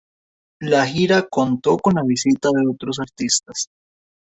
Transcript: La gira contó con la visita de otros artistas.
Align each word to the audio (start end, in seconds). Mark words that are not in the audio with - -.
La 0.61 0.87
gira 0.87 1.27
contó 1.29 1.77
con 1.77 1.93
la 1.93 2.01
visita 2.01 2.49
de 2.51 2.67
otros 2.67 2.97
artistas. 2.99 3.67